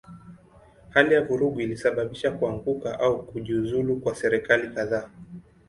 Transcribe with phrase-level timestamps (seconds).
[0.89, 5.09] Hali ya vurugu ilisababisha kuanguka au kujiuzulu kwa serikali kadhaa.